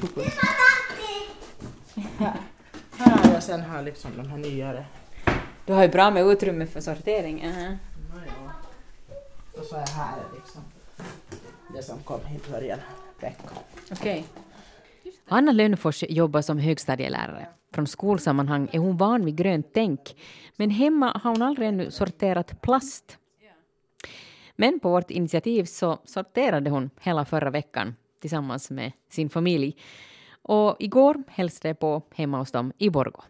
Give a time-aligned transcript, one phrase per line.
[0.00, 0.36] puputs.
[2.18, 2.36] Här.
[2.98, 4.84] Här jag sen har liksom de här nyare.
[5.66, 7.46] Du har ju bra med utrymme för sortering.
[7.46, 7.76] aha.
[8.14, 8.52] Nåja.
[9.58, 10.62] Och så är här liksom
[11.74, 12.78] det som kom i början
[13.20, 13.50] veckan.
[13.92, 14.24] Okej.
[15.28, 17.48] Anna Lönnfors jobbar som högstadielärare.
[17.72, 20.00] Från skolsammanhang är hon van vid grönt tänk,
[20.56, 23.18] men hemma har hon aldrig ännu sorterat plast.
[24.56, 29.76] Men på vårt initiativ så sorterade hon hela förra veckan tillsammans med sin familj.
[30.42, 33.22] Och igår hälsade jag på hemma hos dem i Borgå.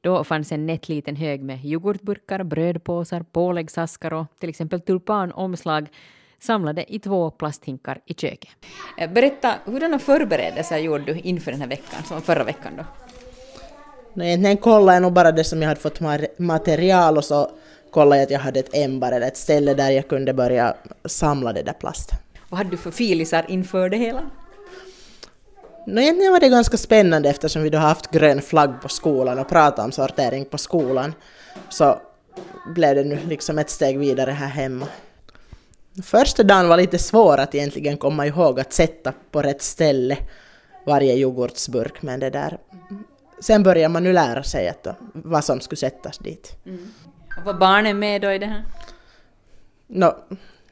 [0.00, 5.88] Då fanns en nätt liten hög med yoghurtburkar, brödpåsar, påläggsaskar och till exempel tulpanomslag
[6.38, 8.50] samlade i två plasthinkar i köket.
[8.98, 12.84] Eh, Berätta, hurdana förberedelser gjorde du inför den här veckan, som förra veckan då?
[14.14, 17.50] Nej, egentligen kollade jag nog bara det som jag hade fått ma- material och så
[17.90, 21.52] kollade jag att jag hade ett ämbar eller ett ställe där jag kunde börja samla
[21.52, 22.18] det där plasten.
[22.48, 24.30] Vad hade du för filisar inför det hela?
[25.86, 29.38] No, egentligen var det ganska spännande eftersom vi då har haft grön flagg på skolan
[29.38, 31.14] och pratat om sortering på skolan.
[31.68, 32.00] Så
[32.74, 34.86] blev det nu liksom ett steg vidare här hemma.
[36.02, 40.18] Första dagen var lite svår att egentligen komma ihåg att sätta på rätt ställe
[40.86, 42.58] varje yoghurtsburk men det där
[43.40, 46.56] Sen börjar man nu lära sig att då, vad som skulle sättas dit.
[47.38, 48.64] Och var barnen med då i det här?
[49.86, 50.16] Nå,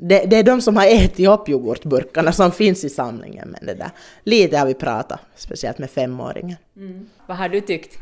[0.00, 3.74] det, det är de som har ätit upp yoghurtburkarna som finns i samlingen men det
[3.74, 3.90] där.
[4.22, 6.56] Lite har vi pratat, speciellt med femåringen.
[7.26, 7.98] Vad har du tyckt?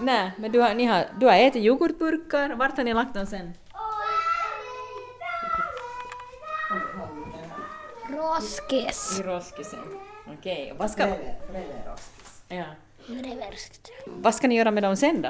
[0.00, 2.54] Nej, men du har, ni har, du har ätit yoghurtburkar.
[2.54, 3.52] Vart har ni lagt dem sen?
[8.10, 9.20] Roskis.
[9.20, 9.78] I roskisen.
[10.38, 11.08] Okej, och vad ska...
[12.48, 12.64] Ja.
[13.06, 13.90] Breverskt.
[14.06, 15.28] Vad ska ni göra med dem sen då?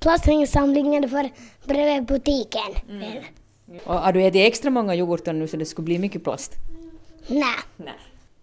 [0.00, 1.30] Plastinsamlingen för
[1.64, 2.72] bredvid butiken.
[2.88, 3.24] väl?
[3.84, 6.52] Och har du ätit extra många yoghurtar nu så det skulle bli mycket plast?
[7.26, 7.58] Nej.
[7.76, 7.98] Nej.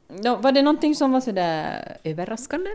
[0.08, 2.70] Nå, var det någonting som var sådär överraskande?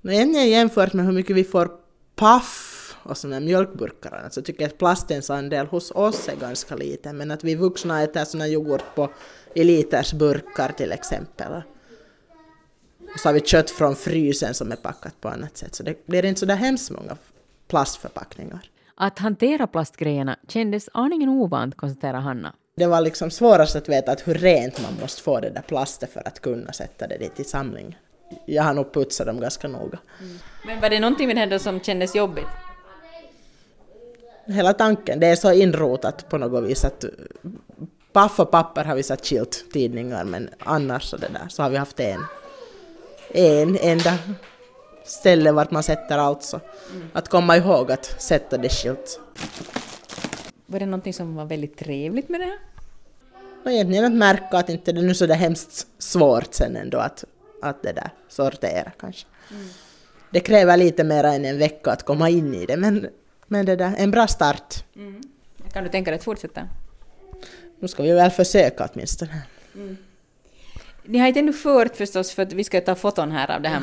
[0.00, 1.70] Men jämfört med hur mycket vi får
[2.14, 7.16] paff och sådana mjölkburkar så tycker jag att plastens andel hos oss är ganska liten
[7.16, 9.10] men att vi vuxna äter såna yoghurt på
[9.54, 11.62] i liters burkar till exempel.
[13.14, 16.06] Och så har vi kött från frysen som är packat på annat sätt så det
[16.06, 17.16] blir inte så där hemskt många
[17.68, 18.70] plastförpackningar.
[19.02, 22.54] Att hantera plastgrejerna kändes aningen ovant, konstaterar Hanna.
[22.76, 26.12] Det var liksom svårast att veta att hur rent man måste få det där plastet
[26.12, 27.94] för att kunna sätta det dit i samlingen.
[28.46, 29.98] Jag har nog putsat dem ganska noga.
[30.66, 32.46] Men var det någonting med det här då som kändes jobbigt?
[34.46, 37.10] Hela tanken, det är så inrotat på något vis att uh,
[38.12, 41.70] paff och papper har vi satt skilt tidningar men annars så, det där, så har
[41.70, 42.24] vi haft en,
[43.34, 44.18] en enda
[45.10, 46.60] ställe vart man sätter allt så.
[47.12, 49.20] Att komma ihåg att sätta det skilt.
[50.66, 52.58] Var det någonting som var väldigt trevligt med det här?
[53.64, 57.24] Och egentligen att märka att inte det är så där hemskt svårt sen ändå att,
[57.62, 59.26] att det där sortera kanske.
[60.30, 63.08] Det kräver lite mer än en vecka att komma in i det men,
[63.46, 64.84] men det där, en bra start.
[65.72, 66.68] Kan du tänka dig att fortsätta?
[67.78, 69.42] Nu ska vi väl försöka åtminstone.
[71.04, 73.72] Ni har inte ännu fört förstås, för att vi ska ta foton här av den
[73.72, 73.82] här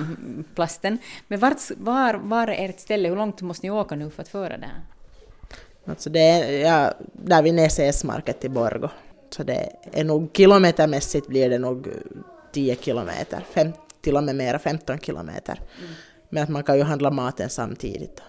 [0.56, 0.98] plasten.
[1.28, 3.10] Men vart, var, var är ert ställe?
[3.10, 4.82] Hur långt måste ni åka nu för att föra det här?
[5.86, 8.90] Alltså det är ja, där vid Näsesmarket i Borgo.
[9.30, 11.88] Så det är nog kilometermässigt blir det nog
[12.52, 15.60] 10 kilometer, fem, till och med mera 15 kilometer.
[16.30, 18.22] Men att man kan ju handla maten samtidigt.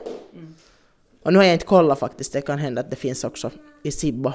[1.22, 3.50] Och nu har jag inte kollat faktiskt, det kan hända att det finns också
[3.82, 4.32] i Sibbo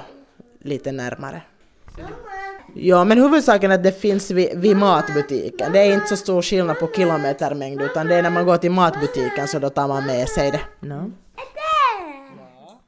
[0.60, 1.42] lite närmare.
[2.76, 5.72] Ja, men huvudsaken är att det finns vid, vid matbutiken.
[5.72, 8.70] Det är inte så stor skillnad på kilometermängd utan det är när man går till
[8.70, 10.60] matbutiken så då tar man med sig det.
[10.80, 11.12] No.